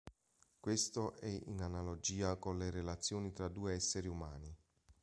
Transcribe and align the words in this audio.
Questo 0.59 1.13
è 1.19 1.27
in 1.27 1.61
analogia 1.61 2.35
con 2.37 2.57
le 2.57 2.71
relazioni 2.71 3.33
tra 3.33 3.47
due 3.49 3.73
esseri 3.73 4.07
umani. 4.07 4.51